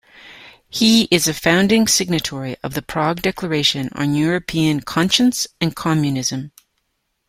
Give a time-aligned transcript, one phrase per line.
[0.67, 6.53] He is a founding signatory of the Prague Declaration on European Conscience and Communism.